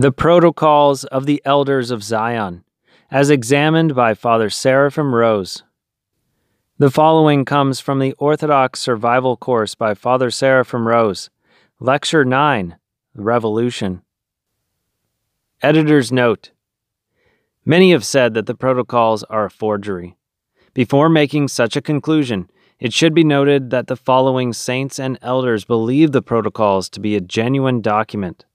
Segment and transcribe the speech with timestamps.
[0.00, 2.64] The Protocols of the Elders of Zion,
[3.10, 5.62] as examined by Father Seraphim Rose.
[6.78, 11.28] The following comes from the Orthodox Survival Course by Father Seraphim Rose,
[11.80, 12.78] Lecture 9
[13.14, 14.00] Revolution.
[15.60, 16.52] Editor's Note
[17.66, 20.16] Many have said that the protocols are a forgery.
[20.72, 25.66] Before making such a conclusion, it should be noted that the following saints and elders
[25.66, 28.46] believe the protocols to be a genuine document.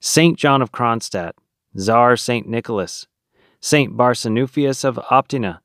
[0.00, 1.32] Saint John of Kronstadt,
[1.76, 3.06] Tsar Saint Nicholas,
[3.60, 5.60] Saint Barsanuphius of Optina,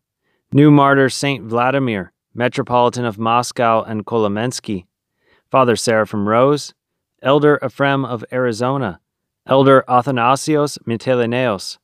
[0.54, 4.86] New Martyr Saint Vladimir, Metropolitan of Moscow and Kolomensky,
[5.50, 6.74] Father Seraphim Rose,
[7.22, 9.00] Elder Ephraim of Arizona,
[9.46, 11.78] Elder Athanasios Mitilinaios,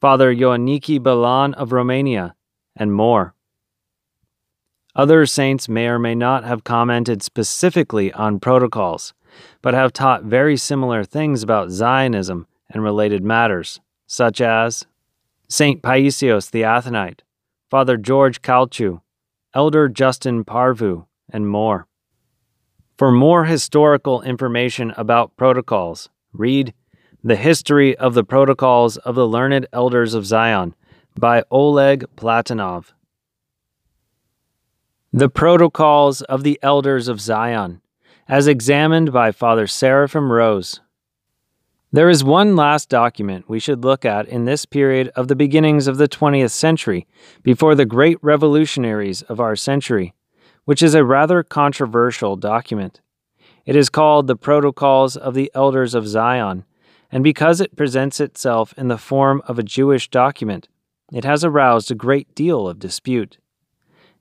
[0.00, 2.34] Father Ioanichie Balan of Romania,
[2.76, 3.34] and more.
[4.94, 9.14] Other saints may or may not have commented specifically on protocols,
[9.62, 14.86] but have taught very similar things about Zionism and related matters, such as
[15.48, 15.82] St.
[15.82, 17.20] Paisios the Athonite,
[17.70, 19.00] Father George Calciu,
[19.54, 21.86] Elder Justin Parvu, and more.
[22.96, 26.74] For more historical information about protocols, read
[27.22, 30.74] The History of the Protocols of the Learned Elders of Zion
[31.18, 32.92] by Oleg Platonov.
[35.12, 37.80] The Protocols of the Elders of Zion
[38.28, 40.80] as examined by Father Seraphim Rose.
[41.92, 45.86] There is one last document we should look at in this period of the beginnings
[45.86, 47.06] of the 20th century,
[47.42, 50.14] before the great revolutionaries of our century,
[50.64, 53.00] which is a rather controversial document.
[53.66, 56.64] It is called the Protocols of the Elders of Zion,
[57.12, 60.68] and because it presents itself in the form of a Jewish document,
[61.12, 63.38] it has aroused a great deal of dispute.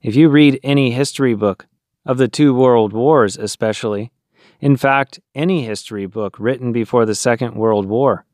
[0.01, 1.65] If you read any history book,
[2.05, 4.11] of the two world wars, especially.
[4.59, 8.25] In fact, any history book written before the Second World War,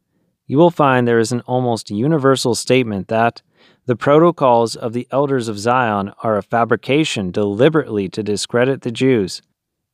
[0.45, 3.41] you will find there is an almost universal statement that
[3.85, 9.41] the protocols of the elders of Zion are a fabrication deliberately to discredit the Jews,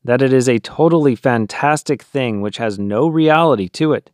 [0.04, 4.12] that it is a totally fantastic thing which has no reality to it.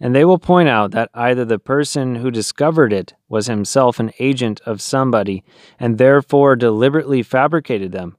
[0.00, 4.12] And they will point out that either the person who discovered it was himself an
[4.18, 5.42] agent of somebody
[5.78, 8.16] and therefore deliberately fabricated them,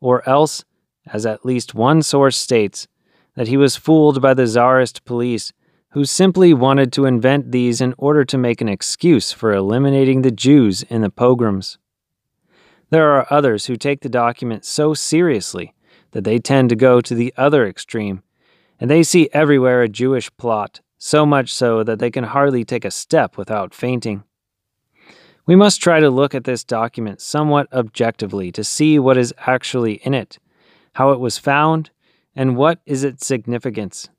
[0.00, 0.64] or else,
[1.06, 2.86] as at least one source states,
[3.34, 5.52] that he was fooled by the czarist police
[5.92, 10.30] who simply wanted to invent these in order to make an excuse for eliminating the
[10.30, 11.78] Jews in the pogroms.
[12.90, 15.74] There are others who take the document so seriously
[16.12, 18.22] that they tend to go to the other extreme,
[18.80, 22.84] and they see everywhere a Jewish plot, so much so that they can hardly take
[22.84, 24.24] a step without fainting.
[25.48, 29.94] We must try to look at this document somewhat objectively to see what is actually
[30.04, 30.38] in it,
[30.96, 31.88] how it was found,
[32.36, 34.10] and what is its significance.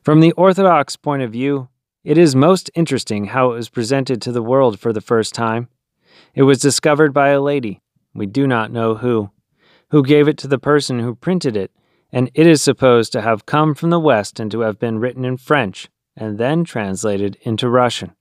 [0.00, 1.70] From the Orthodox point of view,
[2.04, 5.66] it is most interesting how it was presented to the world for the first time.
[6.36, 7.82] It was discovered by a lady,
[8.14, 9.32] we do not know who,
[9.90, 11.72] who gave it to the person who printed it,
[12.12, 15.24] and it is supposed to have come from the West and to have been written
[15.24, 18.12] in French and then translated into Russian.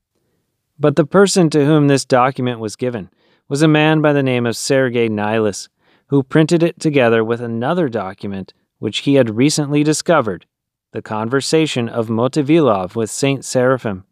[0.80, 3.10] But the person to whom this document was given
[3.48, 5.70] was a man by the name of Sergei Nilus,
[6.08, 10.46] who printed it together with another document which he had recently discovered
[10.92, 14.04] the conversation of Motovilov with Saint Seraphim.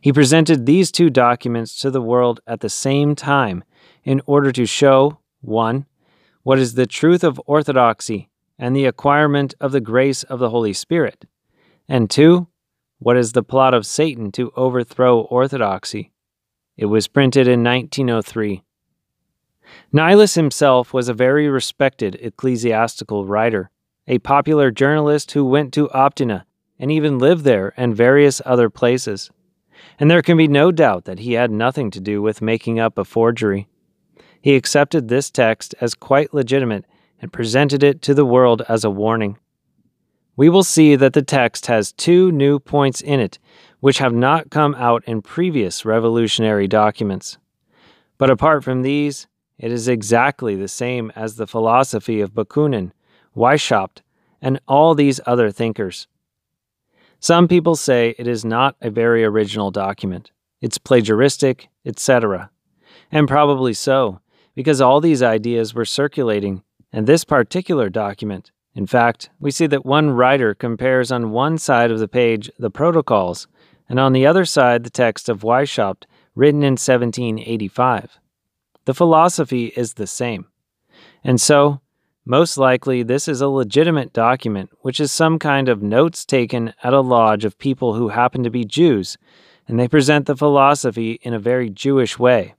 [0.00, 3.64] He presented these two documents to the world at the same time
[4.04, 5.86] in order to show 1.
[6.42, 8.30] What is the truth of orthodoxy
[8.60, 11.24] and the acquirement of the grace of the Holy Spirit,
[11.88, 12.46] and 2.
[13.02, 16.12] What is the plot of Satan to overthrow orthodoxy?
[16.76, 18.62] It was printed in 1903.
[19.90, 23.70] Nilus himself was a very respected ecclesiastical writer,
[24.06, 26.44] a popular journalist who went to Optina
[26.78, 29.30] and even lived there and various other places.
[29.98, 32.98] And there can be no doubt that he had nothing to do with making up
[32.98, 33.66] a forgery.
[34.42, 36.84] He accepted this text as quite legitimate
[37.22, 39.38] and presented it to the world as a warning
[40.40, 43.38] we will see that the text has two new points in it
[43.80, 47.36] which have not come out in previous revolutionary documents.
[48.16, 49.26] But apart from these,
[49.58, 52.92] it is exactly the same as the philosophy of Bakunin,
[53.36, 54.00] Weishaupt,
[54.40, 56.08] and all these other thinkers.
[57.18, 60.30] Some people say it is not a very original document.
[60.62, 62.48] It's plagiaristic, etc.
[63.12, 64.22] And probably so,
[64.54, 66.62] because all these ideas were circulating,
[66.94, 71.90] and this particular document in fact, we see that one writer compares on one side
[71.90, 73.46] of the page the protocols,
[73.90, 76.04] and on the other side the text of Weishaupt,
[76.34, 78.18] written in 1785.
[78.86, 80.46] The philosophy is the same.
[81.22, 81.82] And so,
[82.24, 86.94] Most likely, this is a legitimate document, which is some kind of notes taken at
[86.94, 89.18] a lodge of people who happen to be Jews,
[89.66, 92.54] and they present the philosophy in a very Jewish way.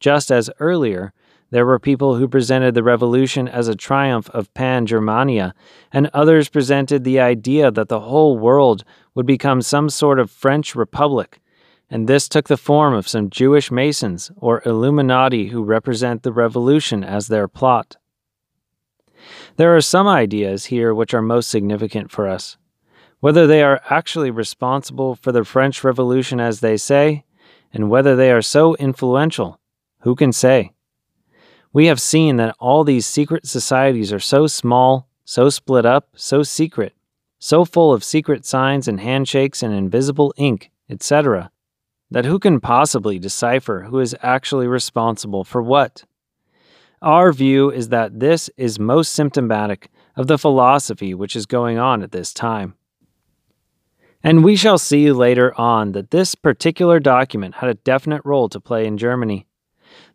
[0.00, 1.12] Just as earlier,
[1.50, 5.54] there were people who presented the revolution as a triumph of Pan Germania,
[5.92, 8.84] and others presented the idea that the whole world
[9.14, 11.40] would become some sort of French republic,
[11.88, 17.04] and this took the form of some Jewish Masons or Illuminati who represent the revolution
[17.04, 17.96] as their plot.
[19.56, 22.56] There are some ideas here which are most significant for us.
[23.20, 27.24] Whether they are actually responsible for the French Revolution as they say,
[27.72, 29.58] and whether they are so influential,
[30.00, 30.72] who can say?
[31.76, 36.42] We have seen that all these secret societies are so small, so split up, so
[36.42, 36.94] secret,
[37.38, 41.50] so full of secret signs and handshakes and invisible ink, etc.,
[42.10, 46.04] that who can possibly decipher who is actually responsible for what?
[47.02, 52.02] Our view is that this is most symptomatic of the philosophy which is going on
[52.02, 52.72] at this time.
[54.22, 58.60] And we shall see later on that this particular document had a definite role to
[58.60, 59.46] play in Germany.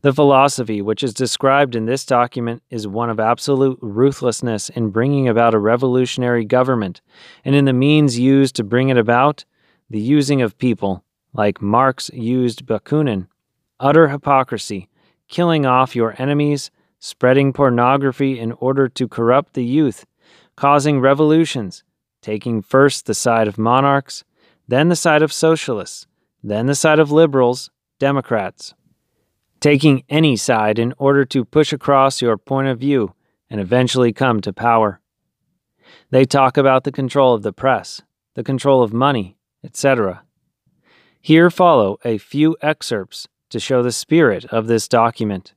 [0.01, 5.27] The philosophy which is described in this document is one of absolute ruthlessness in bringing
[5.27, 7.01] about a revolutionary government,
[7.45, 9.45] and in the means used to bring it about,
[9.89, 11.03] the using of people,
[11.33, 13.27] like Marx used Bakunin,
[13.79, 14.89] utter hypocrisy,
[15.27, 20.05] killing off your enemies, spreading pornography in order to corrupt the youth,
[20.55, 21.83] causing revolutions,
[22.21, 24.23] taking first the side of monarchs,
[24.67, 26.07] then the side of socialists,
[26.43, 27.69] then the side of liberals,
[27.99, 28.73] Democrats.
[29.61, 33.13] Taking any side in order to push across your point of view
[33.49, 34.99] and eventually come to power.
[36.09, 38.01] They talk about the control of the press,
[38.33, 40.23] the control of money, etc.
[41.21, 45.53] Here follow a few excerpts to show the spirit of this document.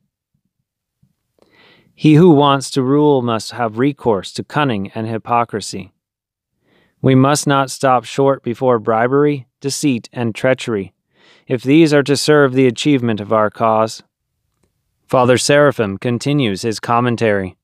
[1.95, 5.93] He who wants to rule must have recourse to cunning and hypocrisy.
[7.01, 10.94] We must not stop short before bribery, deceit, and treachery,
[11.47, 14.03] if these are to serve the achievement of our cause.
[15.07, 17.57] Father Seraphim continues his commentary.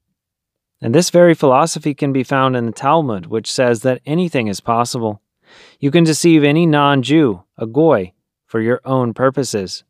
[0.81, 4.61] And this very philosophy can be found in the Talmud, which says that anything is
[4.61, 5.21] possible.
[5.79, 8.13] You can deceive any non Jew, a goy,
[8.47, 9.85] for your own purposes.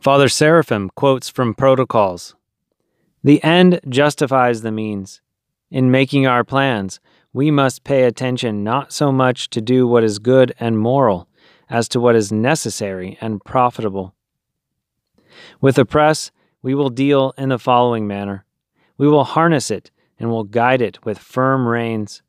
[0.00, 2.34] Father Seraphim quotes from Protocols
[3.24, 5.22] the end justifies the means.
[5.70, 7.00] In making our plans,
[7.32, 11.26] we must pay attention not so much to do what is good and moral
[11.74, 14.14] as to what is necessary and profitable.
[15.60, 16.30] With the press,
[16.62, 18.44] we will deal in the following manner
[18.96, 19.90] we will harness it
[20.20, 22.22] and will guide it with firm reins.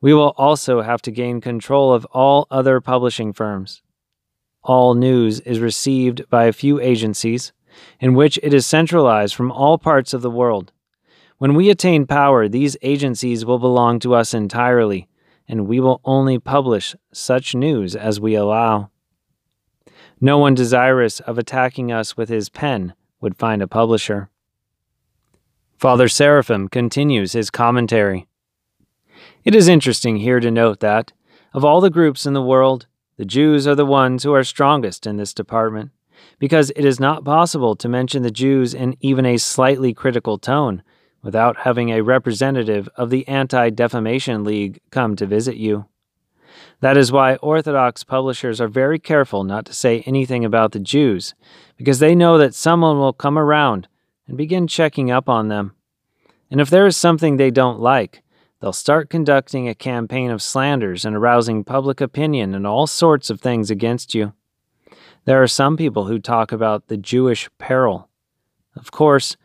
[0.00, 3.82] We will also have to gain control of all other publishing firms.
[4.62, 7.52] All news is received by a few agencies
[8.00, 10.72] in which it is centralized from all parts of the world.
[11.36, 15.08] When we attain power, these agencies will belong to us entirely,
[15.48, 18.90] and we will only publish such news as we allow.
[20.20, 24.30] No one desirous of attacking us with his pen would find a publisher.
[25.78, 28.26] Father Seraphim continues his commentary.
[29.44, 31.12] It is interesting here to note that,
[31.54, 32.86] of all the groups in the world,
[33.16, 35.90] the Jews are the ones who are strongest in this department
[36.38, 40.82] because it is not possible to mention the Jews in even a slightly critical tone
[41.22, 45.86] without having a representative of the Anti Defamation League come to visit you.
[46.80, 51.34] That is why Orthodox publishers are very careful not to say anything about the Jews,
[51.76, 53.88] because they know that someone will come around
[54.26, 55.74] and begin checking up on them.
[56.50, 58.22] And if there is something they don't like,
[58.60, 63.40] they'll start conducting a campaign of slanders and arousing public opinion and all sorts of
[63.40, 64.32] things against you.
[65.24, 68.08] There are some people who talk about the Jewish peril.
[68.76, 69.36] Of course,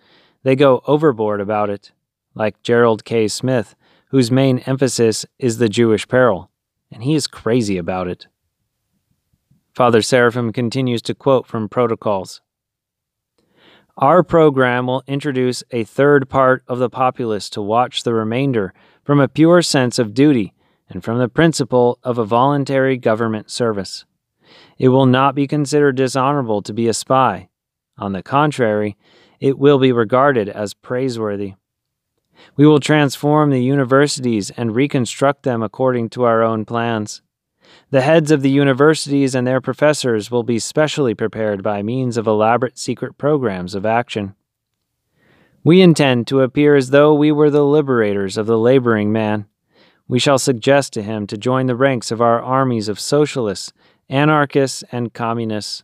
[0.43, 1.91] they go overboard about it,
[2.35, 3.27] like Gerald K.
[3.27, 3.75] Smith,
[4.09, 6.51] whose main emphasis is the Jewish peril,
[6.91, 8.27] and he is crazy about it.
[9.73, 12.41] Father Seraphim continues to quote from Protocols.
[13.97, 18.73] Our program will introduce a third part of the populace to watch the remainder
[19.03, 20.53] from a pure sense of duty
[20.89, 24.05] and from the principle of a voluntary government service.
[24.77, 27.49] It will not be considered dishonorable to be a spy.
[27.97, 28.97] On the contrary,
[29.43, 31.55] it will be regarded as praiseworthy.
[32.55, 37.21] We will transform the universities and reconstruct them according to our own plans.
[37.91, 42.25] The heads of the universities and their professors will be specially prepared by means of
[42.25, 44.35] elaborate secret programs of action.
[45.63, 49.47] We intend to appear as though we were the liberators of the laboring man.
[50.07, 53.73] We shall suggest to him to join the ranks of our armies of socialists
[54.09, 55.83] anarchists, and communists.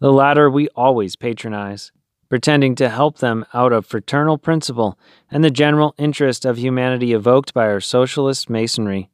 [0.00, 1.92] The latter we always patronize,
[2.30, 4.96] pretending to help them out of fraternal principle
[5.30, 9.10] and the general interest of humanity evoked by our socialist masonry.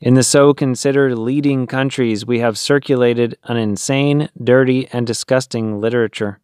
[0.00, 6.40] In the so considered leading countries, we have circulated an insane, dirty, and disgusting literature.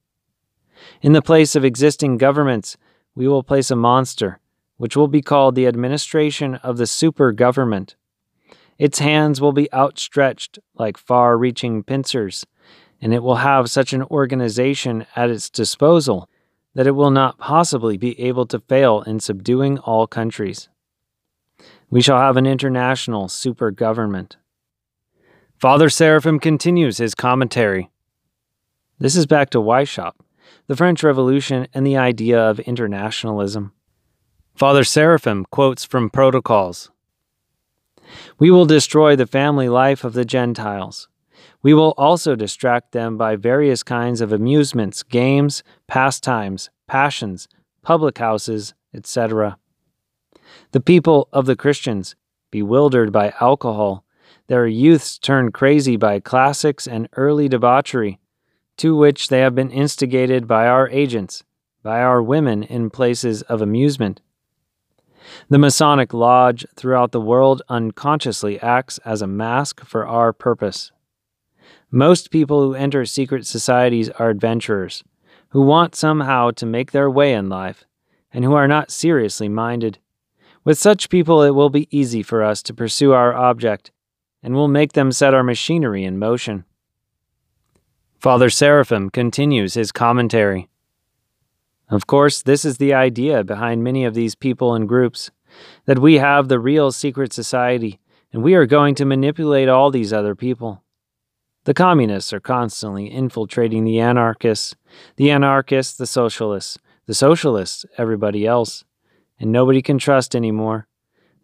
[1.01, 2.77] In the place of existing governments,
[3.15, 4.39] we will place a monster,
[4.77, 7.97] which will be called the administration of the super government.
[8.79, 12.45] Its hands will be outstretched like far reaching pincers
[13.03, 16.31] and it will have such an organization at its disposal
[16.75, 20.69] that it will not possibly be able to fail in subduing all countries.
[21.91, 24.37] We shall have an international super government.
[25.59, 27.91] Father Seraphim continues his commentary.
[28.99, 30.21] This is back to Weishaupt,
[30.69, 33.73] the French Revolution, and the idea of internationalism.
[34.55, 36.91] Father Seraphim quotes from Protocols
[38.39, 41.09] We will destroy the family life of the Gentiles
[41.63, 47.49] we will also distract them by various kinds of amusements, games, pastimes, passions,
[47.83, 49.57] public houses, etc.
[50.73, 52.17] The people of the Christians,
[52.51, 54.05] bewildered by alcohol,
[54.49, 58.19] their youths turned crazy by classics and early debauchery,
[58.79, 61.45] to which they have been instigated by our agents,
[61.83, 64.21] by our women in places of amusement.
[65.49, 70.91] The Masonic Lodge throughout the world unconsciously acts as a mask for our purpose.
[71.95, 75.05] Most people who enter secret societies are adventurers,
[75.51, 77.85] who want somehow to make their way in life,
[78.33, 79.99] and who are not seriously minded.
[80.65, 83.91] With such people, it will be easy for us to pursue our object,
[84.43, 86.65] and will make them set our machinery in motion.
[88.19, 90.71] Father Seraphim continues his commentary.
[91.91, 95.31] Of course, this is the idea behind many of these people and groups
[95.85, 98.01] that we have the real secret society,
[98.33, 100.83] and we are going to manipulate all these other people.
[101.65, 104.75] The communists are constantly infiltrating the anarchists,
[105.17, 106.77] the anarchists, the socialists,
[107.07, 108.85] the socialists, everybody else.
[109.39, 110.87] And nobody can trust anymore.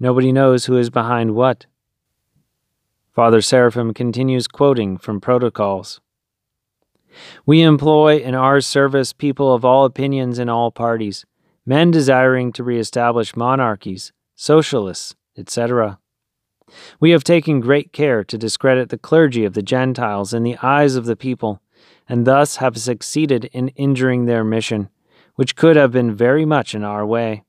[0.01, 1.67] Nobody knows who is behind what.
[3.13, 6.01] Father Seraphim continues quoting from protocols.
[7.47, 11.25] We employ in our service people of all opinions and all parties,
[11.67, 15.99] men desiring to reestablish monarchies, socialists, etc.
[17.01, 20.97] We have taken great care to discredit the clergy of the Gentiles in the eyes
[20.97, 21.63] of the people,
[22.09, 24.89] and thus have succeeded in injuring their mission,
[25.35, 27.45] which could have been very much in our way.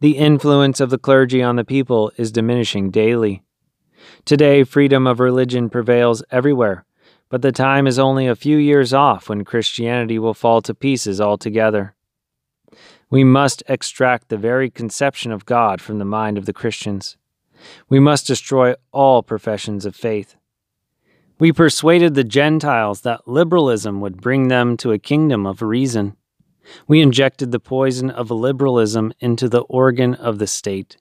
[0.00, 3.42] The influence of the clergy on the people is diminishing daily.
[4.24, 6.84] Today, freedom of religion prevails everywhere,
[7.28, 11.20] but the time is only a few years off when Christianity will fall to pieces
[11.20, 11.94] altogether.
[13.08, 17.16] We must extract the very conception of God from the mind of the Christians.
[17.88, 20.36] We must destroy all professions of faith.
[21.38, 26.16] We persuaded the Gentiles that liberalism would bring them to a kingdom of reason.
[26.88, 30.96] We injected the poison of liberalism into the organ of the state.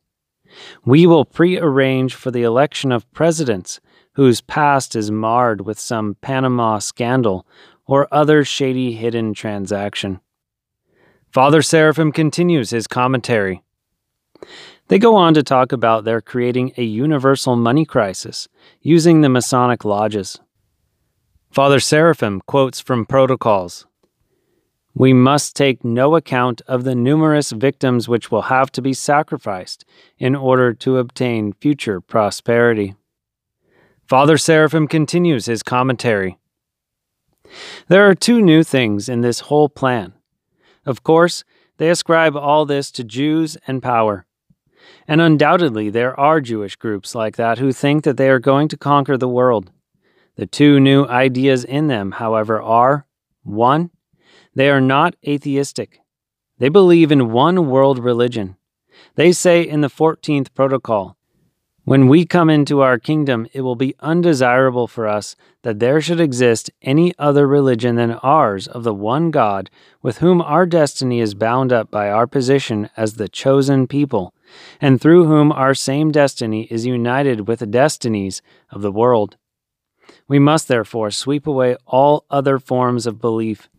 [0.83, 3.79] We will prearrange for the election of presidents
[4.13, 7.45] whose past is marred with some Panama scandal
[7.85, 10.19] or other shady hidden transaction.
[11.31, 13.61] Father Seraphim continues his commentary.
[14.87, 18.47] They go on to talk about their creating a universal money crisis
[18.81, 20.39] using the Masonic lodges.
[21.51, 23.87] Father Seraphim quotes from protocols
[24.93, 29.85] We must take no account of the numerous victims which will have to be sacrificed
[30.19, 32.93] in order to obtain future prosperity.
[34.05, 36.37] Father Seraphim continues his commentary.
[37.87, 40.13] There are two new things in this whole plan.
[40.85, 41.43] Of course,
[41.77, 44.27] they ascribe all this to Jews and power.
[45.07, 48.77] And undoubtedly, there are Jewish groups like that who think that they are going to
[48.77, 49.71] conquer the world.
[50.35, 53.05] The two new ideas in them, however, are
[53.43, 53.91] 1.
[54.55, 55.99] They are not atheistic.
[56.57, 58.55] They believe in one world religion.
[59.15, 61.15] They say in the 14th protocol
[61.85, 66.19] when we come into our kingdom, it will be undesirable for us that there should
[66.19, 69.69] exist any other religion than ours of the one God,
[70.01, 74.33] with whom our destiny is bound up by our position as the chosen people,
[74.81, 79.37] and through whom our same destiny is united with the destinies of the world.
[80.27, 83.69] We must therefore sweep away all other forms of belief.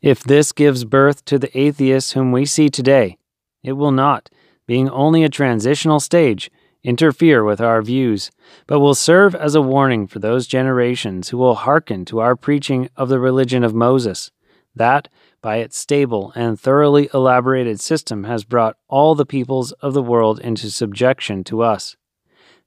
[0.00, 3.18] If this gives birth to the atheists whom we see today,
[3.62, 4.30] it will not,
[4.66, 6.50] being only a transitional stage,
[6.82, 8.30] interfere with our views,
[8.66, 12.88] but will serve as a warning for those generations who will hearken to our preaching
[12.96, 14.30] of the religion of Moses,
[14.74, 15.08] that,
[15.42, 20.40] by its stable and thoroughly elaborated system, has brought all the peoples of the world
[20.40, 21.96] into subjection to us.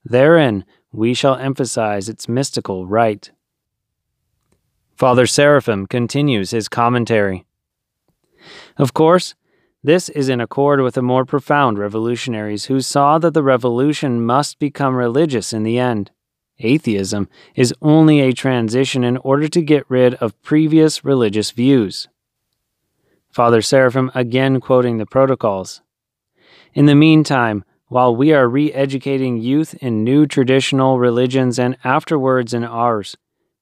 [0.04, 3.32] Therein we shall emphasize its mystical right.
[4.96, 7.46] Father Seraphim continues his commentary.
[8.78, 9.36] Of course,
[9.84, 14.58] this is in accord with the more profound revolutionaries who saw that the revolution must
[14.58, 16.12] become religious in the end.
[16.60, 22.08] Atheism is only a transition in order to get rid of previous religious views.
[23.36, 25.82] Father Seraphim again quoting the protocols.
[26.74, 32.54] In the meantime, while we are re educating youth in new traditional religions and afterwards
[32.54, 33.18] in ours,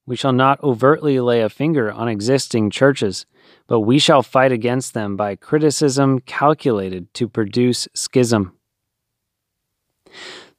[0.06, 3.26] we shall not overtly lay a finger on existing churches,
[3.66, 8.56] but we shall fight against them by criticism calculated to produce schism.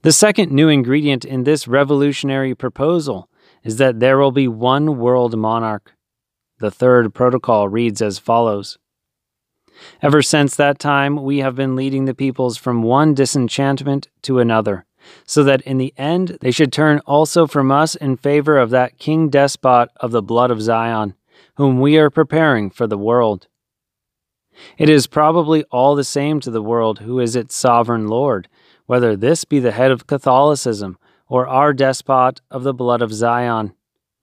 [0.02, 3.30] The second new ingredient in this revolutionary proposal
[3.62, 5.92] is that there will be one world monarch.
[6.58, 8.76] The third protocol reads as follows
[10.02, 14.86] Ever since that time, we have been leading the peoples from one disenchantment to another,
[15.26, 18.98] so that in the end they should turn also from us in favor of that
[18.98, 21.14] king despot of the blood of Zion,
[21.56, 23.48] whom we are preparing for the world.
[24.78, 28.48] It is probably all the same to the world who is its sovereign Lord,
[28.86, 33.74] whether this be the head of Catholicism or our despot of the blood of Zion.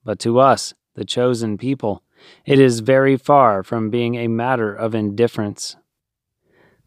[0.04, 2.02] But to us, the chosen people,
[2.44, 5.76] it is very far from being a matter of indifference.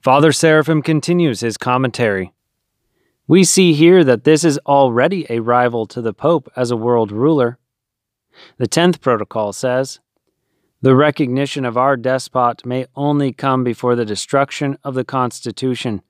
[0.01, 2.31] Father Seraphim continues his commentary.
[3.27, 7.11] We see here that this is already a rival to the Pope as a world
[7.11, 7.57] ruler.
[8.57, 9.99] The tenth protocol says,
[10.81, 16.03] The recognition of our despot may only come before the destruction of the Constitution.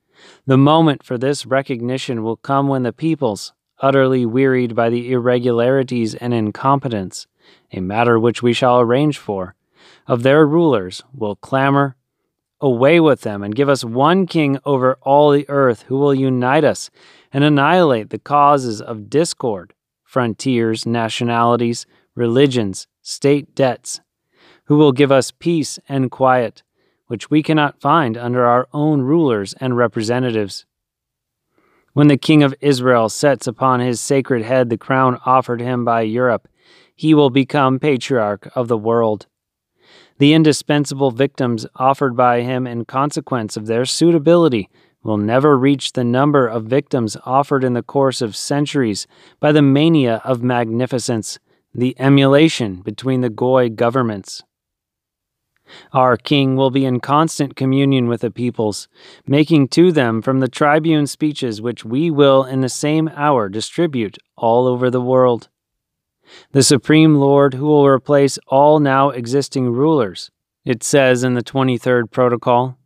[0.46, 6.16] The moment for this recognition will come when the peoples, utterly wearied by the irregularities
[6.16, 7.28] and incompetence,
[7.72, 9.56] a matter which we shall arrange for,
[10.08, 11.96] of their rulers will clamor,
[12.62, 16.64] Away with them, and give us one king over all the earth who will unite
[16.64, 16.90] us
[17.34, 24.00] and annihilate the causes of discord, frontiers, nationalities, religions, state debts,
[24.64, 26.64] who will give us peace and quiet,
[27.08, 30.66] which we cannot find under our own rulers and representatives.
[31.92, 36.02] When the king of Israel sets upon his sacred head the crown offered him by
[36.02, 36.48] Europe,
[36.96, 39.28] he will become patriarch of the world.
[40.18, 44.70] The indispensable victims offered by him in consequence of their suitability
[45.04, 49.06] will never reach the number of victims offered in the course of centuries
[49.40, 51.38] by the mania of magnificence,
[51.74, 54.42] the emulation between the Goy governments.
[55.94, 58.88] Our king will be in constant communion with the peoples,
[59.28, 64.18] making to them from the tribune speeches which we will in the same hour distribute
[64.38, 65.50] all over the world
[66.52, 70.32] the Supreme Lord who will replace all now existing rulers.
[70.64, 72.78] It says in the 23rd Protocol,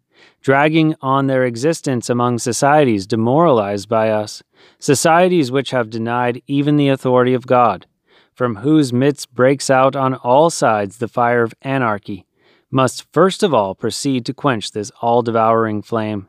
[0.42, 4.44] dragging on their existence among societies demoralized by us,
[4.78, 7.86] societies which have denied even the authority of God,
[8.34, 12.26] from whose midst breaks out on all sides the fire of anarchy,
[12.72, 16.28] must first of all proceed to quench this all devouring flame.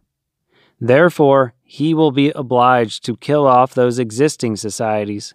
[0.81, 5.35] Therefore, he will be obliged to kill off those existing societies,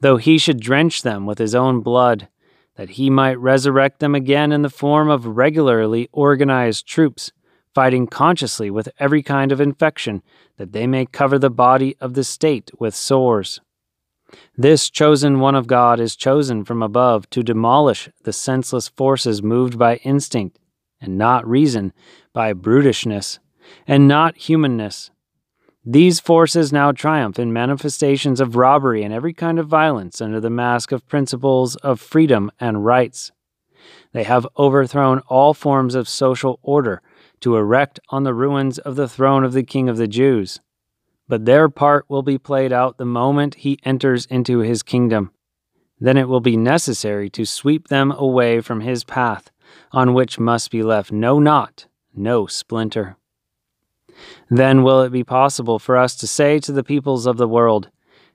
[0.00, 2.28] though he should drench them with his own blood,
[2.76, 7.32] that he might resurrect them again in the form of regularly organized troops,
[7.74, 10.22] fighting consciously with every kind of infection,
[10.56, 13.60] that they may cover the body of the state with sores.
[14.56, 19.78] This chosen one of God is chosen from above to demolish the senseless forces moved
[19.78, 20.58] by instinct,
[21.00, 21.92] and not reason,
[22.32, 23.38] by brutishness,
[23.86, 25.10] and not humanness,
[25.88, 30.50] these forces now triumph in manifestations of robbery and every kind of violence under the
[30.50, 33.30] mask of principles of freedom and rights.
[34.12, 37.02] They have overthrown all forms of social order
[37.40, 40.58] to erect on the ruins of the throne of the King of the Jews.
[41.28, 45.30] But their part will be played out the moment he enters into his kingdom.
[46.00, 49.52] Then it will be necessary to sweep them away from his path,
[49.92, 53.16] on which must be left no knot, no splinter.
[54.50, 57.90] Then will it be possible for us to say to the peoples of the world,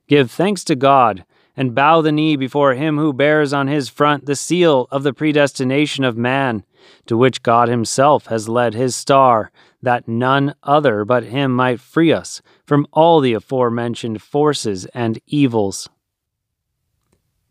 [0.08, 1.24] Give thanks to God,
[1.56, 5.12] and bow the knee before him who bears on his front the seal of the
[5.12, 6.64] predestination of man,
[7.06, 9.50] to which God himself has led his star,
[9.82, 15.88] that none other but him might free us from all the aforementioned forces and evils.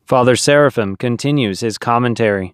[0.06, 2.54] Father Seraphim continues his commentary.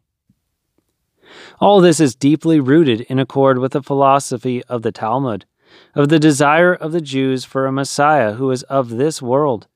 [1.59, 5.45] All this is deeply rooted in accord with the philosophy of the Talmud
[5.95, 9.67] of the desire of the Jews for a Messiah who is of this world.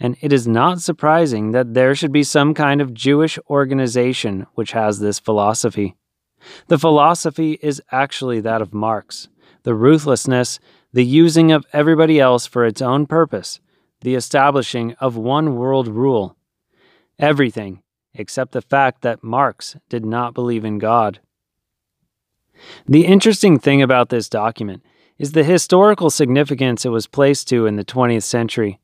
[0.00, 4.72] And it is not surprising that there should be some kind of Jewish organization which
[4.72, 5.96] has this philosophy.
[6.68, 9.28] The philosophy is actually that of Marx
[9.64, 10.60] the ruthlessness,
[10.92, 13.60] the using of everybody else for its own purpose,
[14.02, 16.36] the establishing of one world rule.
[17.18, 21.20] Everything, except the fact that Marx did not believe in God.
[22.86, 24.82] The interesting thing about this document
[25.18, 28.80] is the historical significance it was placed to in the 20th century.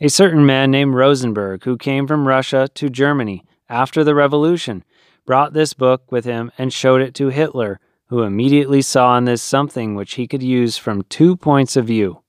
[0.00, 4.84] A certain man named Rosenberg, who came from Russia to Germany after the revolution,
[5.24, 9.42] brought this book with him and showed it to Hitler, who immediately saw in this
[9.42, 12.22] something which he could use from two points of view.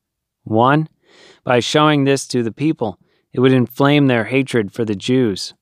[0.44, 0.88] One,
[1.44, 2.98] by showing this to the people,
[3.34, 5.54] it would inflame their hatred for the Jews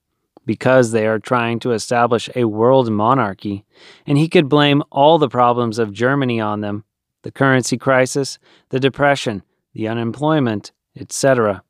[0.45, 3.65] because they are trying to establish a world monarchy,
[4.05, 6.83] and he could blame all the problems of Germany on them
[7.25, 8.37] the currency crisis,
[8.69, 9.41] the depression,
[9.73, 11.63] the unemployment, etc.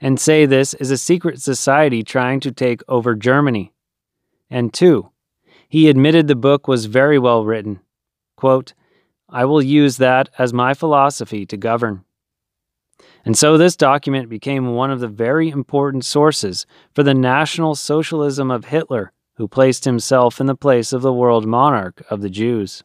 [0.00, 3.74] And say this is a secret society trying to take over Germany.
[4.48, 5.10] And two,
[5.68, 7.80] he admitted the book was very well written.
[8.36, 8.72] Quote,
[9.28, 12.02] I will use that as my philosophy to govern.
[13.26, 16.64] And so this document became one of the very important sources
[16.94, 21.46] for the National Socialism of Hitler, who placed himself in the place of the world
[21.46, 22.82] monarch of the Jews.